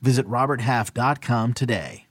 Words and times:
Visit 0.00 0.26
RobertHalf.com 0.26 1.54
today. 1.54 2.06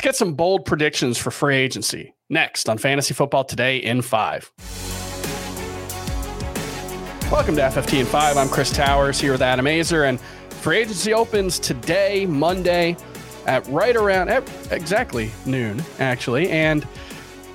get 0.00 0.16
some 0.16 0.32
bold 0.32 0.64
predictions 0.64 1.18
for 1.18 1.30
free 1.30 1.56
agency 1.56 2.14
next 2.30 2.70
on 2.70 2.78
Fantasy 2.78 3.12
Football 3.12 3.44
Today 3.44 3.76
in 3.76 4.00
5. 4.00 4.50
Welcome 7.30 7.54
to 7.56 7.62
FFT 7.62 8.00
in 8.00 8.06
5. 8.06 8.36
I'm 8.38 8.48
Chris 8.48 8.72
Towers 8.72 9.20
here 9.20 9.32
with 9.32 9.42
Adam 9.42 9.66
Aizer, 9.66 10.08
and 10.08 10.18
free 10.50 10.78
agency 10.78 11.12
opens 11.12 11.58
today, 11.58 12.24
Monday, 12.24 12.96
at 13.46 13.66
right 13.68 13.94
around 13.94 14.30
at 14.30 14.50
exactly 14.72 15.30
noon, 15.44 15.82
actually. 15.98 16.48
And 16.50 16.88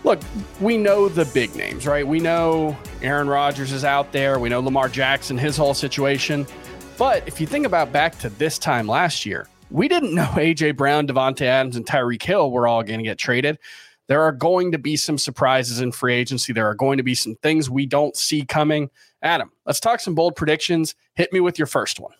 look, 0.03 0.21
we 0.61 0.77
know 0.77 1.09
the 1.09 1.25
big 1.25 1.55
names, 1.55 1.87
right? 1.87 2.07
We 2.07 2.19
know 2.19 2.77
Aaron 3.05 3.27
Rodgers 3.27 3.71
is 3.71 3.83
out 3.83 4.11
there. 4.11 4.39
We 4.39 4.49
know 4.49 4.61
Lamar 4.61 4.89
Jackson, 4.89 5.37
his 5.37 5.55
whole 5.55 5.75
situation. 5.75 6.47
But 6.97 7.27
if 7.27 7.39
you 7.39 7.45
think 7.45 7.67
about 7.67 7.91
back 7.91 8.17
to 8.19 8.29
this 8.29 8.57
time 8.57 8.87
last 8.87 9.27
year, 9.27 9.47
we 9.69 9.87
didn't 9.87 10.15
know 10.15 10.23
AJ 10.33 10.75
Brown, 10.75 11.07
Davante 11.07 11.43
Adams, 11.43 11.75
and 11.75 11.85
Tyreek 11.85 12.23
Hill 12.23 12.49
were 12.49 12.67
all 12.67 12.81
going 12.81 12.99
to 12.99 13.03
get 13.03 13.19
traded. 13.19 13.59
There 14.07 14.23
are 14.23 14.31
going 14.31 14.71
to 14.71 14.79
be 14.79 14.97
some 14.97 15.19
surprises 15.19 15.81
in 15.81 15.91
free 15.91 16.15
agency. 16.15 16.51
There 16.51 16.67
are 16.67 16.73
going 16.73 16.97
to 16.97 17.03
be 17.03 17.13
some 17.13 17.35
things 17.35 17.69
we 17.69 17.85
don't 17.85 18.15
see 18.15 18.43
coming. 18.43 18.89
Adam, 19.21 19.51
let's 19.67 19.79
talk 19.79 19.99
some 19.99 20.15
bold 20.15 20.35
predictions. 20.35 20.95
Hit 21.13 21.31
me 21.31 21.39
with 21.39 21.59
your 21.59 21.67
first 21.67 21.99
one. 21.99 22.13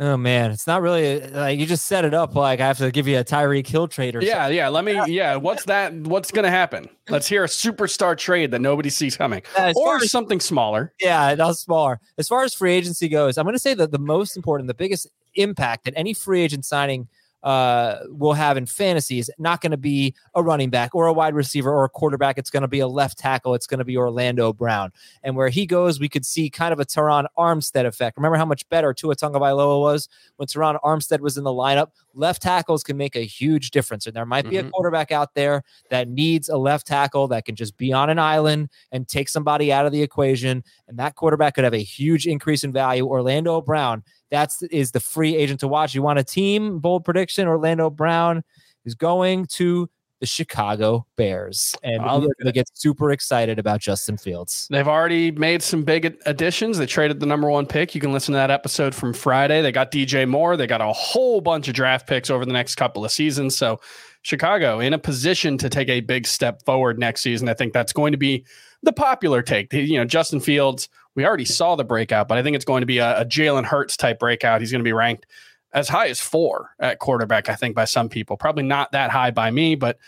Oh 0.00 0.16
man, 0.16 0.52
it's 0.52 0.66
not 0.66 0.80
really 0.80 1.20
like 1.20 1.58
you 1.58 1.66
just 1.66 1.86
set 1.86 2.04
it 2.04 2.14
up 2.14 2.36
like 2.36 2.60
I 2.60 2.66
have 2.68 2.78
to 2.78 2.92
give 2.92 3.08
you 3.08 3.18
a 3.18 3.24
Tyreek 3.24 3.66
Hill 3.66 3.88
trade 3.88 4.14
or 4.14 4.22
yeah, 4.22 4.44
something. 4.44 4.56
yeah. 4.56 4.68
Let 4.68 4.84
me 4.84 5.00
yeah. 5.06 5.34
What's 5.34 5.64
that? 5.64 5.92
What's 5.92 6.30
gonna 6.30 6.50
happen? 6.50 6.88
Let's 7.08 7.26
hear 7.26 7.42
a 7.42 7.48
superstar 7.48 8.16
trade 8.16 8.52
that 8.52 8.60
nobody 8.60 8.90
sees 8.90 9.16
coming, 9.16 9.42
uh, 9.56 9.62
As 9.62 9.76
or 9.76 9.96
as- 9.96 10.10
something 10.10 10.38
smaller. 10.38 10.92
Yeah, 11.00 11.34
that's 11.34 11.58
smaller. 11.60 11.98
As 12.16 12.28
far 12.28 12.44
as 12.44 12.54
free 12.54 12.74
agency 12.74 13.08
goes, 13.08 13.38
I'm 13.38 13.44
going 13.44 13.54
to 13.54 13.58
say 13.58 13.74
that 13.74 13.90
the 13.90 13.98
most 13.98 14.36
important, 14.36 14.68
the 14.68 14.74
biggest 14.74 15.08
impact 15.34 15.84
that 15.86 15.94
any 15.96 16.12
free 16.14 16.42
agent 16.42 16.64
signing 16.64 17.08
uh, 17.42 17.98
will 18.08 18.32
have 18.32 18.56
in 18.56 18.66
fantasy 18.66 19.18
is 19.18 19.30
not 19.38 19.60
going 19.60 19.70
to 19.70 19.76
be 19.76 20.14
a 20.34 20.42
running 20.42 20.70
back 20.70 20.94
or 20.94 21.06
a 21.06 21.12
wide 21.12 21.34
receiver 21.34 21.70
or 21.70 21.84
a 21.84 21.88
quarterback. 21.88 22.36
It's 22.38 22.50
going 22.50 22.62
to 22.62 22.68
be 22.68 22.80
a 22.80 22.88
left 22.88 23.18
tackle. 23.18 23.54
It's 23.54 23.66
going 23.66 23.78
to 23.78 23.84
be 23.84 23.96
Orlando 23.96 24.52
Brown. 24.52 24.92
And 25.22 25.36
where 25.36 25.48
he 25.48 25.64
goes, 25.66 26.00
we 26.00 26.08
could 26.08 26.26
see 26.26 26.50
kind 26.50 26.72
of 26.72 26.80
a 26.80 26.84
Terron 26.84 27.26
Armstead 27.38 27.86
effect. 27.86 28.16
Remember 28.16 28.36
how 28.36 28.44
much 28.44 28.68
better 28.68 28.92
Tua 28.92 29.14
Tagovailoa 29.14 29.80
was 29.80 30.08
when 30.36 30.46
Terron 30.48 30.78
Armstead 30.82 31.20
was 31.20 31.38
in 31.38 31.44
the 31.44 31.50
lineup? 31.50 31.88
Left 32.14 32.42
tackles 32.42 32.82
can 32.82 32.96
make 32.96 33.14
a 33.14 33.20
huge 33.24 33.70
difference. 33.70 34.06
And 34.06 34.16
there 34.16 34.26
might 34.26 34.48
be 34.48 34.56
a 34.56 34.64
Mhm. 34.64 34.70
quarterback 34.72 35.12
out 35.12 35.34
there 35.34 35.62
that 35.90 36.08
needs 36.08 36.48
a 36.48 36.56
left 36.56 36.86
tackle 36.86 37.28
that 37.28 37.44
can 37.44 37.54
just 37.54 37.76
be 37.76 37.92
on 37.92 38.10
an 38.10 38.18
island 38.18 38.68
and 38.90 39.06
take 39.06 39.28
somebody 39.28 39.72
out 39.72 39.86
of 39.86 39.92
the 39.92 40.02
equation. 40.02 40.64
And 40.88 40.98
that 40.98 41.14
quarterback 41.14 41.54
could 41.54 41.64
have 41.64 41.74
a 41.74 41.78
huge 41.82 42.26
increase 42.26 42.64
in 42.64 42.72
value. 42.72 43.06
Orlando 43.06 43.60
Brown, 43.60 44.02
that's 44.30 44.62
is 44.64 44.92
the 44.92 45.00
free 45.00 45.36
agent 45.36 45.60
to 45.60 45.68
watch. 45.68 45.94
You 45.94 46.02
want 46.02 46.18
a 46.18 46.24
team 46.24 46.78
bold 46.78 47.04
prediction? 47.04 47.48
Orlando 47.48 47.90
Brown 47.90 48.42
is 48.84 48.94
going 48.94 49.46
to 49.46 49.88
the 50.20 50.26
Chicago 50.26 51.06
Bears, 51.16 51.76
and 51.84 52.02
I'll- 52.02 52.20
going 52.20 52.32
to 52.44 52.52
get 52.52 52.68
super 52.74 53.12
excited 53.12 53.58
about 53.60 53.80
Justin 53.80 54.16
Fields. 54.16 54.66
They've 54.68 54.88
already 54.88 55.30
made 55.30 55.62
some 55.62 55.84
big 55.84 56.18
additions. 56.26 56.76
They 56.78 56.86
traded 56.86 57.20
the 57.20 57.26
number 57.26 57.48
one 57.48 57.66
pick. 57.66 57.94
You 57.94 58.00
can 58.00 58.12
listen 58.12 58.32
to 58.32 58.36
that 58.38 58.50
episode 58.50 58.96
from 58.96 59.12
Friday. 59.12 59.62
They 59.62 59.70
got 59.70 59.92
DJ 59.92 60.26
Moore. 60.26 60.56
They 60.56 60.66
got 60.66 60.80
a 60.80 60.92
whole 60.92 61.40
bunch 61.40 61.68
of 61.68 61.74
draft 61.74 62.08
picks 62.08 62.30
over 62.30 62.44
the 62.44 62.52
next 62.52 62.74
couple 62.74 63.04
of 63.04 63.12
seasons. 63.12 63.56
So 63.56 63.80
Chicago 64.22 64.80
in 64.80 64.92
a 64.92 64.98
position 64.98 65.58
to 65.58 65.68
take 65.68 65.88
a 65.88 66.00
big 66.00 66.26
step 66.26 66.64
forward 66.64 66.98
next 66.98 67.22
season. 67.22 67.48
I 67.48 67.54
think 67.54 67.72
that's 67.72 67.92
going 67.92 68.12
to 68.12 68.18
be 68.18 68.44
the 68.82 68.92
popular 68.92 69.42
take. 69.42 69.72
You 69.72 69.98
know, 69.98 70.04
Justin 70.04 70.40
Fields, 70.40 70.88
we 71.14 71.24
already 71.24 71.44
saw 71.44 71.76
the 71.76 71.84
breakout, 71.84 72.28
but 72.28 72.38
I 72.38 72.42
think 72.42 72.56
it's 72.56 72.64
going 72.64 72.82
to 72.82 72.86
be 72.86 72.98
a, 72.98 73.20
a 73.20 73.24
Jalen 73.24 73.64
Hurts 73.64 73.96
type 73.96 74.18
breakout. 74.18 74.60
He's 74.60 74.70
going 74.72 74.80
to 74.80 74.88
be 74.88 74.92
ranked 74.92 75.26
as 75.72 75.88
high 75.88 76.08
as 76.08 76.20
four 76.20 76.70
at 76.78 76.98
quarterback, 76.98 77.48
I 77.48 77.54
think, 77.54 77.74
by 77.74 77.84
some 77.84 78.08
people. 78.08 78.36
Probably 78.36 78.64
not 78.64 78.92
that 78.92 79.10
high 79.10 79.30
by 79.30 79.50
me, 79.50 79.74
but 79.74 79.98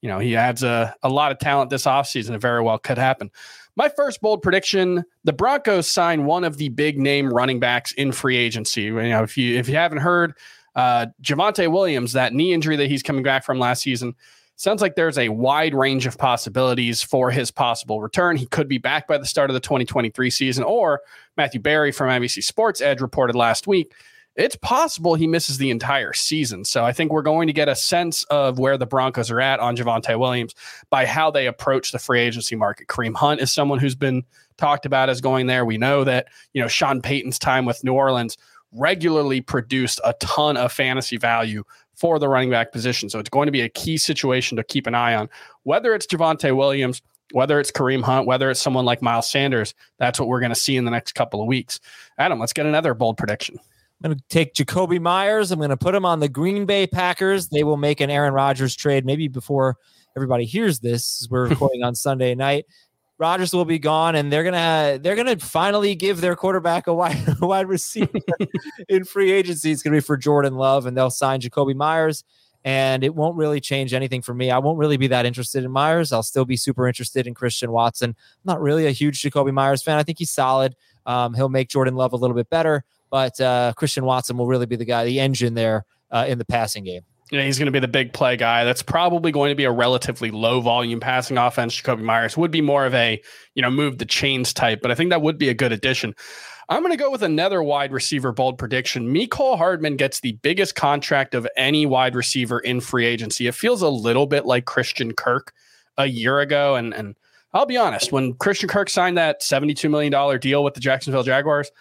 you 0.00 0.08
know, 0.08 0.18
he 0.18 0.34
adds 0.34 0.62
a, 0.62 0.94
a 1.02 1.08
lot 1.08 1.30
of 1.30 1.38
talent 1.38 1.70
this 1.70 1.84
offseason. 1.84 2.34
It 2.34 2.38
very 2.38 2.62
well 2.62 2.78
could 2.78 2.98
happen. 2.98 3.30
My 3.76 3.88
first 3.88 4.20
bold 4.20 4.42
prediction: 4.42 5.04
the 5.24 5.32
Broncos 5.32 5.88
sign 5.88 6.24
one 6.24 6.44
of 6.44 6.56
the 6.56 6.70
big 6.70 6.98
name 6.98 7.32
running 7.32 7.60
backs 7.60 7.92
in 7.92 8.12
free 8.12 8.36
agency. 8.36 8.82
You 8.82 8.94
know, 8.94 9.22
if 9.22 9.36
you 9.36 9.58
if 9.58 9.68
you 9.68 9.76
haven't 9.76 9.98
heard, 9.98 10.34
uh, 10.74 11.06
Javonte 11.22 11.70
Williams, 11.70 12.12
that 12.12 12.32
knee 12.32 12.52
injury 12.52 12.76
that 12.76 12.88
he's 12.88 13.02
coming 13.02 13.22
back 13.22 13.44
from 13.44 13.58
last 13.58 13.82
season, 13.82 14.14
sounds 14.56 14.82
like 14.82 14.94
there's 14.94 15.18
a 15.18 15.30
wide 15.30 15.74
range 15.74 16.06
of 16.06 16.18
possibilities 16.18 17.02
for 17.02 17.30
his 17.30 17.50
possible 17.50 18.00
return. 18.00 18.36
He 18.36 18.46
could 18.46 18.68
be 18.68 18.78
back 18.78 19.08
by 19.08 19.18
the 19.18 19.26
start 19.26 19.50
of 19.50 19.54
the 19.54 19.60
2023 19.60 20.30
season, 20.30 20.64
or 20.64 21.00
Matthew 21.36 21.60
Berry 21.60 21.92
from 21.92 22.08
NBC 22.08 22.44
Sports 22.44 22.80
Edge 22.80 23.00
reported 23.00 23.36
last 23.36 23.66
week 23.66 23.92
it's 24.36 24.56
possible 24.56 25.14
he 25.14 25.26
misses 25.26 25.58
the 25.58 25.70
entire 25.70 26.12
season. 26.12 26.64
So 26.64 26.84
I 26.84 26.92
think 26.92 27.12
we're 27.12 27.22
going 27.22 27.46
to 27.48 27.52
get 27.52 27.68
a 27.68 27.74
sense 27.74 28.22
of 28.24 28.58
where 28.58 28.78
the 28.78 28.86
Broncos 28.86 29.30
are 29.30 29.40
at 29.40 29.60
on 29.60 29.76
Javonte 29.76 30.18
Williams 30.18 30.54
by 30.88 31.04
how 31.04 31.30
they 31.30 31.46
approach 31.46 31.92
the 31.92 31.98
free 31.98 32.20
agency 32.20 32.54
market. 32.56 32.86
Kareem 32.86 33.14
Hunt 33.14 33.40
is 33.40 33.52
someone 33.52 33.78
who's 33.78 33.94
been 33.94 34.24
talked 34.56 34.86
about 34.86 35.10
as 35.10 35.20
going 35.20 35.46
there. 35.46 35.64
We 35.64 35.78
know 35.78 36.04
that, 36.04 36.28
you 36.52 36.62
know, 36.62 36.68
Sean 36.68 37.02
Payton's 37.02 37.38
time 37.38 37.64
with 37.64 37.82
New 37.82 37.92
Orleans 37.92 38.36
regularly 38.72 39.40
produced 39.40 40.00
a 40.04 40.14
ton 40.14 40.56
of 40.56 40.72
fantasy 40.72 41.16
value 41.16 41.64
for 41.94 42.18
the 42.18 42.28
running 42.28 42.50
back 42.50 42.72
position. 42.72 43.10
So 43.10 43.18
it's 43.18 43.28
going 43.28 43.46
to 43.46 43.52
be 43.52 43.60
a 43.60 43.68
key 43.68 43.98
situation 43.98 44.56
to 44.56 44.64
keep 44.64 44.86
an 44.86 44.94
eye 44.94 45.14
on. 45.14 45.28
Whether 45.64 45.94
it's 45.94 46.06
Javonte 46.06 46.56
Williams, 46.56 47.02
whether 47.32 47.60
it's 47.60 47.70
Kareem 47.70 48.02
Hunt, 48.02 48.26
whether 48.26 48.50
it's 48.50 48.60
someone 48.60 48.84
like 48.84 49.02
Miles 49.02 49.28
Sanders, 49.30 49.74
that's 49.98 50.18
what 50.18 50.28
we're 50.28 50.40
going 50.40 50.52
to 50.52 50.58
see 50.58 50.76
in 50.76 50.84
the 50.84 50.90
next 50.90 51.12
couple 51.12 51.40
of 51.40 51.46
weeks. 51.46 51.78
Adam, 52.18 52.38
let's 52.38 52.52
get 52.52 52.66
another 52.66 52.94
bold 52.94 53.18
prediction. 53.18 53.58
I'm 54.02 54.10
going 54.10 54.18
to 54.18 54.24
take 54.28 54.54
Jakobi 54.54 54.98
Meyers. 54.98 55.52
I'm 55.52 55.58
going 55.58 55.70
to 55.70 55.76
put 55.76 55.94
him 55.94 56.06
on 56.06 56.20
the 56.20 56.28
Green 56.28 56.64
Bay 56.64 56.86
Packers. 56.86 57.48
They 57.48 57.64
will 57.64 57.76
make 57.76 58.00
an 58.00 58.08
Aaron 58.08 58.32
Rodgers 58.32 58.74
trade 58.74 59.04
maybe 59.04 59.28
before 59.28 59.76
everybody 60.16 60.46
hears 60.46 60.80
this. 60.80 61.28
We're 61.30 61.48
recording 61.48 61.82
on 61.82 61.94
Sunday 61.94 62.34
night. 62.34 62.64
Rodgers 63.20 63.52
will 63.52 63.66
be 63.66 63.78
gone, 63.78 64.14
and 64.14 64.32
they're 64.32 64.42
gonna 64.42 64.98
they're 65.00 65.14
gonna 65.14 65.38
finally 65.38 65.94
give 65.94 66.22
their 66.22 66.34
quarterback 66.34 66.86
a 66.86 66.94
wide 66.94 67.22
a 67.40 67.46
wide 67.46 67.68
receiver 67.68 68.18
in 68.88 69.04
free 69.04 69.30
agency. 69.30 69.70
It's 69.70 69.82
gonna 69.82 69.96
be 69.96 70.00
for 70.00 70.16
Jordan 70.16 70.54
Love, 70.54 70.86
and 70.86 70.96
they'll 70.96 71.10
sign 71.10 71.40
Jakobi 71.40 71.74
Meyers. 71.74 72.24
And 72.62 73.04
it 73.04 73.14
won't 73.14 73.36
really 73.36 73.60
change 73.60 73.94
anything 73.94 74.20
for 74.20 74.34
me. 74.34 74.50
I 74.50 74.58
won't 74.58 74.78
really 74.78 74.98
be 74.98 75.06
that 75.08 75.24
interested 75.24 75.64
in 75.64 75.70
Meyers. 75.70 76.12
I'll 76.12 76.22
still 76.22 76.44
be 76.44 76.56
super 76.56 76.86
interested 76.86 77.26
in 77.26 77.32
Christian 77.32 77.72
Watson. 77.72 78.10
I'm 78.10 78.16
not 78.44 78.60
really 78.60 78.86
a 78.86 78.90
huge 78.90 79.22
Jakobi 79.22 79.52
Meyers 79.52 79.82
fan. 79.82 79.96
I 79.96 80.02
think 80.02 80.18
he's 80.18 80.30
solid. 80.30 80.76
Um, 81.06 81.32
he'll 81.32 81.48
make 81.48 81.68
Jordan 81.70 81.94
Love 81.94 82.12
a 82.12 82.16
little 82.16 82.36
bit 82.36 82.50
better, 82.50 82.84
but 83.10 83.40
uh, 83.40 83.72
Christian 83.76 84.04
Watson 84.04 84.36
will 84.36 84.46
really 84.46 84.66
be 84.66 84.76
the 84.76 84.84
guy, 84.84 85.06
the 85.06 85.20
engine 85.20 85.54
there 85.54 85.86
uh, 86.10 86.26
in 86.28 86.36
the 86.36 86.44
passing 86.44 86.84
game. 86.84 87.02
Yeah, 87.30 87.42
he's 87.42 87.58
going 87.58 87.66
to 87.66 87.72
be 87.72 87.78
the 87.78 87.88
big 87.88 88.12
play 88.12 88.36
guy. 88.36 88.64
That's 88.64 88.82
probably 88.82 89.30
going 89.30 89.50
to 89.50 89.54
be 89.54 89.64
a 89.64 89.70
relatively 89.70 90.32
low 90.32 90.60
volume 90.60 90.98
passing 90.98 91.38
offense. 91.38 91.80
Jakobi 91.80 92.02
Meyers 92.02 92.36
would 92.36 92.50
be 92.50 92.60
more 92.60 92.84
of 92.84 92.94
a, 92.94 93.22
you 93.54 93.62
know, 93.62 93.70
move 93.70 93.98
the 93.98 94.04
chains 94.04 94.52
type, 94.52 94.80
but 94.82 94.90
I 94.90 94.96
think 94.96 95.10
that 95.10 95.22
would 95.22 95.38
be 95.38 95.48
a 95.48 95.54
good 95.54 95.70
addition. 95.70 96.14
I'm 96.68 96.82
going 96.82 96.92
to 96.92 96.96
go 96.96 97.10
with 97.10 97.22
another 97.22 97.62
wide 97.62 97.92
receiver 97.92 98.32
bold 98.32 98.58
prediction. 98.58 99.12
Mecole 99.12 99.58
Hardman 99.58 99.96
gets 99.96 100.20
the 100.20 100.38
biggest 100.42 100.76
contract 100.76 101.34
of 101.34 101.46
any 101.56 101.84
wide 101.84 102.14
receiver 102.14 102.60
in 102.60 102.80
free 102.80 103.06
agency. 103.06 103.48
It 103.48 103.56
feels 103.56 103.82
a 103.82 103.88
little 103.88 104.26
bit 104.26 104.46
like 104.46 104.66
Christian 104.66 105.12
Kirk 105.12 105.52
a 105.98 106.06
year 106.06 106.38
ago. 106.38 106.76
And, 106.76 106.94
and 106.94 107.16
I'll 107.52 107.66
be 107.66 107.76
honest, 107.76 108.12
when 108.12 108.34
Christian 108.34 108.68
Kirk 108.68 108.88
signed 108.88 109.18
that 109.18 109.42
$72 109.42 109.90
million 109.90 110.38
deal 110.38 110.62
with 110.62 110.74
the 110.74 110.80
Jacksonville 110.80 111.24
Jaguars, 111.24 111.72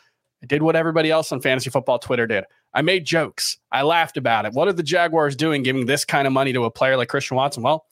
I 0.41 0.47
did 0.47 0.63
what 0.63 0.75
everybody 0.75 1.11
else 1.11 1.31
on 1.31 1.39
fantasy 1.41 1.69
football 1.69 1.99
Twitter 1.99 2.25
did. 2.25 2.45
I 2.73 2.81
made 2.81 3.05
jokes. 3.05 3.57
I 3.71 3.81
laughed 3.81 4.17
about 4.17 4.45
it. 4.45 4.53
What 4.53 4.67
are 4.67 4.73
the 4.73 4.83
Jaguars 4.83 5.35
doing 5.35 5.63
giving 5.63 5.85
this 5.85 6.05
kind 6.05 6.27
of 6.27 6.33
money 6.33 6.53
to 6.53 6.65
a 6.65 6.71
player 6.71 6.97
like 6.97 7.09
Christian 7.09 7.37
Watson? 7.37 7.63
Well, 7.63 7.85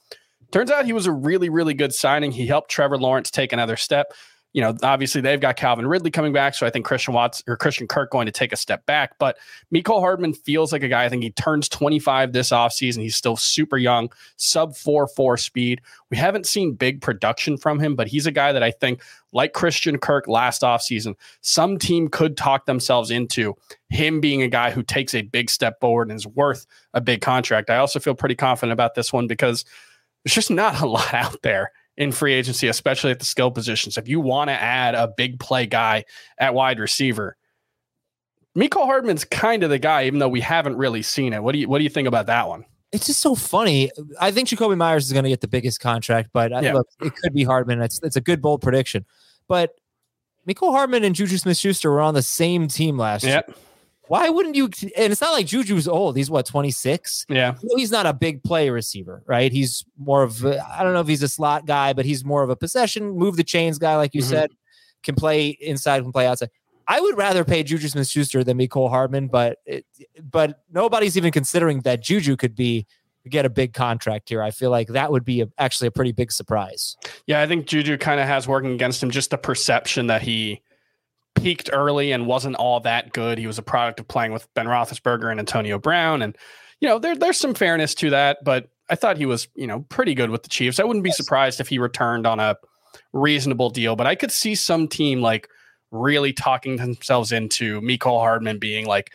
turns 0.52 0.70
out 0.72 0.86
he 0.86 0.94
was 0.94 1.08
a 1.08 1.12
really, 1.12 1.50
really 1.50 1.74
good 1.74 1.94
signing. 1.94 2.32
He 2.32 2.48
helped 2.48 2.70
Trevor 2.70 2.98
Lawrence 2.98 3.32
take 3.32 3.52
another 3.52 3.76
step. 3.76 4.14
You 4.54 4.62
know, 4.62 4.76
obviously 4.82 5.22
they've 5.22 5.40
got 5.40 5.56
Calvin 5.56 5.86
Ridley 5.86 6.10
coming 6.10 6.34
back, 6.34 6.56
so 6.56 6.66
I 6.66 6.70
think 6.70 6.86
Christian 6.86 7.14
Watts 7.14 7.44
or 7.48 7.58
Christian 7.58 7.88
Kirk 7.88 8.10
going 8.10 8.26
to 8.26 8.32
take 8.32 8.52
a 8.52 8.56
step 8.56 8.86
back. 8.86 9.12
But 9.20 9.38
Mecole 9.74 10.00
Hardman 10.00 10.34
feels 10.34 10.72
like 10.72 10.84
a 10.84 10.88
guy. 10.88 11.06
I 11.06 11.10
think 11.10 11.22
he 11.24 11.32
turns 11.32 11.70
25 11.70 12.32
this 12.32 12.50
offseason. 12.50 13.02
He's 13.02 13.16
still 13.16 13.36
super 13.36 13.78
young, 13.78 14.10
sub 14.38 14.76
4 14.76 15.08
4 15.10 15.38
speed. 15.38 15.82
We 16.10 16.18
haven't 16.18 16.48
seen 16.48 16.74
big 16.74 17.02
production 17.02 17.58
from 17.58 17.80
him, 17.80 17.96
but 17.96 18.08
he's 18.08 18.26
a 18.26 18.32
guy 18.32 18.52
that 18.52 18.64
I 18.64 18.72
think, 18.72 19.04
like 19.34 19.54
Christian 19.54 20.00
Kirk 20.00 20.28
last 20.28 20.62
offseason, 20.62 21.16
some 21.42 21.78
team 21.78 22.08
could 22.08 22.38
talk 22.38 22.66
themselves 22.66 23.12
into 23.12 23.54
him 23.90 24.22
being 24.22 24.42
a 24.42 24.48
guy 24.48 24.72
who 24.72 24.82
takes 24.82 25.14
a 25.14 25.22
big 25.22 25.50
step 25.50 25.80
forward 25.80 26.10
and 26.10 26.18
is 26.18 26.26
worth 26.26 26.66
a 26.94 27.02
big 27.02 27.22
contract. 27.22 27.70
I 27.70 27.78
also 27.78 28.00
feel 28.00 28.16
pretty 28.16 28.36
confident 28.36 28.74
about 28.74 28.96
this 28.96 29.12
one 29.12 29.28
because 29.28 29.66
there's 30.24 30.34
just 30.34 30.50
not 30.50 30.82
a 30.82 30.88
lot 30.88 31.14
out 31.14 31.42
there 31.44 31.72
in 31.98 32.12
free 32.12 32.34
agency, 32.34 32.68
especially 32.68 33.12
at 33.12 33.20
the 33.20 33.26
skill 33.26 33.52
positions. 33.52 33.98
If 33.98 34.08
you 34.08 34.20
want 34.20 34.50
to 34.50 34.54
add 34.54 34.96
a 34.96 35.08
big 35.08 35.40
play 35.40 35.66
guy 35.66 36.06
at 36.38 36.54
wide 36.54 36.80
receiver, 36.80 37.36
Mecole 38.56 38.86
Hardman's 38.86 39.24
kind 39.24 39.64
of 39.64 39.70
the 39.70 39.80
guy, 39.80 40.06
even 40.06 40.20
though 40.20 40.30
we 40.30 40.42
haven't 40.42 40.78
really 40.78 41.02
seen 41.02 41.34
it. 41.34 41.44
What 41.44 41.52
do 41.52 41.60
you 41.60 41.68
what 41.68 41.78
do 41.78 41.84
you 41.84 41.90
think 41.90 42.08
about 42.08 42.28
that 42.28 42.48
one? 42.48 42.66
It's 42.92 43.08
just 43.08 43.22
so 43.22 43.36
funny. 43.36 43.92
I 44.20 44.32
think 44.32 44.48
Jakobi 44.48 44.78
Meyers 44.78 45.06
is 45.06 45.14
going 45.14 45.24
to 45.24 45.30
get 45.30 45.42
the 45.42 45.48
biggest 45.48 45.82
contract, 45.82 46.30
but 46.32 46.54
uh, 46.54 46.62
yeah. 46.64 46.74
look, 46.74 46.88
it 47.02 47.14
could 47.16 47.34
be 47.34 47.44
Hardman. 47.44 47.82
It's 47.82 48.00
it's 48.02 48.16
a 48.16 48.22
good 48.22 48.42
bold 48.42 48.62
prediction, 48.62 49.06
but 49.48 49.72
Mecole 50.48 50.72
Hardman 50.72 51.04
and 51.04 51.14
Juju 51.14 51.38
Smith 51.38 51.58
Schuster 51.58 51.92
were 51.92 52.02
on 52.02 52.14
the 52.14 52.22
same 52.22 52.68
team 52.68 52.98
last 52.98 53.26
yep. 53.26 53.48
year. 53.48 53.58
Why 54.08 54.30
wouldn't 54.30 54.56
you? 54.56 54.70
And 54.96 55.12
it's 55.12 55.22
not 55.22 55.34
like 55.34 55.46
Juju's 55.46 55.88
old. 55.88 56.18
He's 56.18 56.30
what, 56.30 56.46
26? 56.46 57.26
Yeah. 57.30 57.56
He's 57.76 57.92
not 57.92 58.06
a 58.06 58.14
big 58.14 58.44
play 58.44 58.70
receiver, 58.70 59.24
right? 59.26 59.52
He's 59.52 59.86
more 59.98 60.24
of, 60.24 60.46
I 60.46 60.84
don't 60.84 60.94
know 60.94 61.02
if 61.02 61.08
he's 61.08 61.24
a 61.24 61.28
slot 61.28 61.66
guy, 61.66 61.94
but 61.94 62.06
he's 62.06 62.24
more 62.24 62.44
of 62.44 62.50
a 62.50 62.56
possession, 62.56 63.10
move 63.10 63.36
the 63.36 63.44
chains 63.44 63.78
guy, 63.78 63.96
like 63.96 64.14
you 64.14 64.22
mm-hmm. 64.22 64.30
said, 64.30 64.52
can 65.04 65.16
play 65.16 65.50
inside, 65.50 66.02
can 66.04 66.12
play 66.12 66.28
outside. 66.28 66.50
I 66.88 67.02
would 67.02 67.18
rather 67.18 67.44
pay 67.44 67.64
Juju 67.64 67.90
Smith 67.90 68.08
Schuster 68.08 68.44
than 68.44 68.58
Mecole 68.58 68.90
Hardman, 68.90 69.28
but 69.28 69.60
it, 69.66 69.86
but 70.22 70.62
nobody's 70.72 71.18
even 71.18 71.32
considering 71.32 71.82
that 71.82 72.02
Juju 72.02 72.38
could 72.38 72.56
be 72.56 72.88
get 73.28 73.46
a 73.46 73.50
big 73.50 73.74
contract 73.74 74.30
here. 74.30 74.42
I 74.42 74.52
feel 74.52 74.72
like 74.72 74.88
that 74.90 75.12
would 75.12 75.26
be 75.26 75.42
a, 75.42 75.50
actually 75.58 75.88
a 75.88 75.92
pretty 75.92 76.14
big 76.14 76.32
surprise. 76.32 76.96
Yeah, 77.26 77.42
I 77.42 77.48
think 77.48 77.68
Juju 77.68 77.98
kind 77.98 78.22
of 78.22 78.28
has 78.28 78.48
working 78.48 78.72
against 78.72 79.04
him 79.04 79.12
just 79.12 79.32
the 79.32 79.38
perception 79.38 80.08
that 80.08 80.22
he 80.22 80.62
peaked 81.42 81.70
early 81.72 82.12
and 82.12 82.26
wasn't 82.26 82.56
all 82.56 82.80
that 82.82 83.14
good. 83.14 83.38
He 83.38 83.48
was 83.48 83.58
a 83.58 83.64
product 83.64 84.00
of 84.00 84.08
playing 84.08 84.34
with 84.34 84.52
Ben 84.54 84.68
Roethlisberger 84.68 85.30
and 85.32 85.40
Antonio 85.40 85.80
Brown, 85.80 86.22
and 86.22 86.38
you 86.80 86.88
know 86.88 87.00
there 87.00 87.16
there's 87.16 87.40
some 87.40 87.54
fairness 87.54 87.96
to 87.96 88.10
that. 88.12 88.40
But 88.44 88.70
I 88.90 88.96
thought 88.96 89.18
he 89.18 89.26
was 89.26 89.48
you 89.56 89.68
know 89.68 89.82
pretty 89.90 90.14
good 90.14 90.30
with 90.30 90.44
the 90.44 90.50
Chiefs. 90.50 90.80
I 90.80 90.84
wouldn't 90.84 91.04
be 91.04 91.12
surprised 91.12 91.60
if 91.60 91.68
he 91.68 91.80
returned 91.80 92.28
on 92.28 92.40
a 92.40 92.58
reasonable 93.14 93.70
deal. 93.70 93.96
But 93.96 94.08
I 94.08 94.16
could 94.16 94.32
see 94.32 94.56
some 94.56 94.88
team 94.88 95.22
like 95.22 95.48
really 95.92 96.34
talking 96.34 96.78
themselves 96.78 97.32
into 97.32 97.82
Mecole 97.82 98.20
Hardman 98.20 98.60
being 98.60 98.86
like 98.86 99.12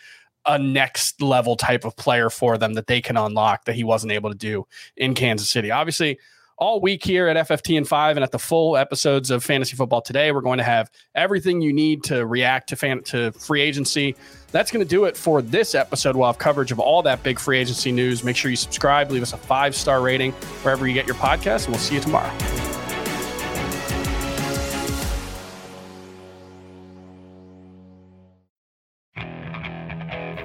a 0.46 0.58
next 0.58 1.22
level 1.22 1.56
type 1.56 1.84
of 1.84 1.96
player 1.96 2.28
for 2.28 2.58
them 2.58 2.74
that 2.74 2.86
they 2.86 3.00
can 3.00 3.16
unlock 3.16 3.64
that 3.64 3.74
he 3.74 3.84
wasn't 3.84 4.12
able 4.12 4.30
to 4.30 4.36
do 4.36 4.66
in 4.96 5.14
Kansas 5.14 5.50
City. 5.50 5.70
Obviously, 5.70 6.18
all 6.62 6.80
week 6.80 7.04
here 7.04 7.26
at 7.26 7.36
FFT 7.48 7.76
and 7.76 7.88
five 7.88 8.16
and 8.16 8.22
at 8.22 8.30
the 8.30 8.38
full 8.38 8.76
episodes 8.76 9.32
of 9.32 9.42
Fantasy 9.42 9.74
Football 9.74 10.00
today. 10.00 10.30
We're 10.30 10.42
going 10.42 10.58
to 10.58 10.64
have 10.64 10.88
everything 11.16 11.60
you 11.60 11.72
need 11.72 12.04
to 12.04 12.24
react 12.24 12.68
to 12.68 12.76
fan 12.76 13.02
to 13.06 13.32
free 13.32 13.60
agency. 13.60 14.14
That's 14.52 14.70
going 14.70 14.84
to 14.84 14.88
do 14.88 15.04
it 15.06 15.16
for 15.16 15.42
this 15.42 15.74
episode. 15.74 16.14
We'll 16.14 16.28
have 16.28 16.38
coverage 16.38 16.70
of 16.70 16.78
all 16.78 17.02
that 17.02 17.24
big 17.24 17.40
free 17.40 17.58
agency 17.58 17.90
news. 17.90 18.22
Make 18.22 18.36
sure 18.36 18.48
you 18.48 18.56
subscribe, 18.56 19.10
leave 19.10 19.22
us 19.22 19.32
a 19.32 19.38
five 19.38 19.74
star 19.74 20.00
rating 20.00 20.30
wherever 20.62 20.86
you 20.86 20.94
get 20.94 21.04
your 21.04 21.16
podcast, 21.16 21.64
and 21.64 21.74
we'll 21.74 21.78
see 21.78 21.96
you 21.96 22.00
tomorrow. 22.00 22.32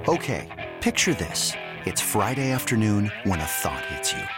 Okay, 0.08 0.48
picture 0.80 1.14
this. 1.14 1.52
It's 1.84 2.00
Friday 2.00 2.50
afternoon 2.50 3.12
when 3.22 3.38
a 3.38 3.44
thought 3.44 3.86
hits 3.86 4.12
you. 4.12 4.37